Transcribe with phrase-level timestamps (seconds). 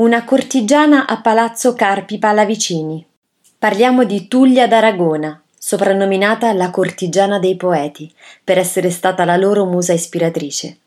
[0.00, 3.04] Una cortigiana a Palazzo Carpi Pallavicini.
[3.58, 8.10] Parliamo di Tullia d'Aragona, soprannominata la cortigiana dei poeti,
[8.42, 10.78] per essere stata la loro musa ispiratrice.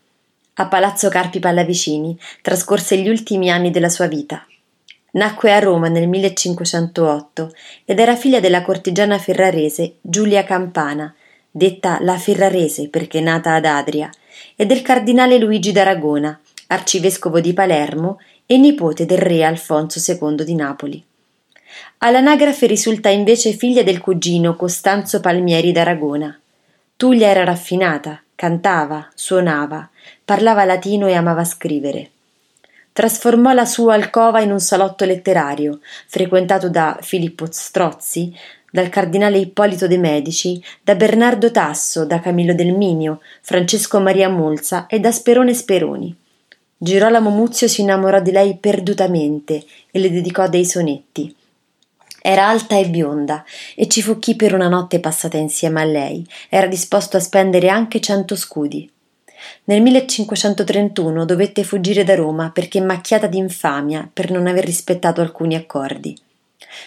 [0.56, 4.44] A Palazzo Carpi Pallavicini trascorse gli ultimi anni della sua vita.
[5.12, 7.54] Nacque a Roma nel 1508
[7.86, 11.14] ed era figlia della cortigiana ferrarese Giulia Campana,
[11.52, 14.10] detta la Ferrarese perché nata ad Adria,
[14.56, 20.56] e del cardinale Luigi d'Aragona, arcivescovo di Palermo e nipote del re Alfonso II di
[20.56, 21.04] Napoli.
[22.00, 26.38] All'anagrafe risulta invece figlia del cugino Costanzo Palmieri d'Aragona.
[26.96, 29.90] Tullia era raffinata, cantava, suonava,
[30.24, 32.10] parlava latino e amava scrivere.
[32.92, 38.36] Trasformò la sua alcova in un salotto letterario, frequentato da Filippo Strozzi,
[38.70, 44.86] dal cardinale Ippolito de' Medici, da Bernardo Tasso, da Camillo del Minio, Francesco Maria Molza
[44.88, 46.16] e da Sperone Speroni.
[46.84, 51.34] Girolamo Muzio si innamorò di lei perdutamente e le dedicò dei sonetti.
[52.22, 56.28] Era alta e bionda e ci fu chi per una notte passata insieme a lei
[56.50, 58.92] era disposto a spendere anche cento scudi.
[59.64, 65.56] Nel 1531 dovette fuggire da Roma perché macchiata di infamia per non aver rispettato alcuni
[65.56, 66.14] accordi.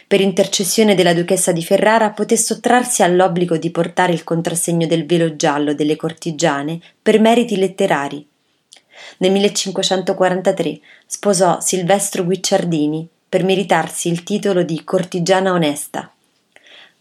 [0.06, 5.36] Per intercessione della duchessa di Ferrara poté sottrarsi all'obbligo di portare il contrassegno del velo
[5.36, 8.26] giallo delle cortigiane per meriti letterari
[9.18, 16.10] nel 1543 sposò Silvestro Guicciardini per meritarsi il titolo di cortigiana onesta.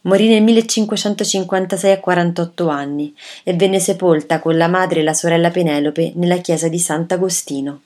[0.02, 5.50] Morì nel 1556 a 48 anni e venne sepolta con la madre e la sorella
[5.50, 7.82] Penelope nella chiesa di Sant'Agostino.